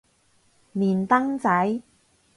[0.73, 1.83] 連登仔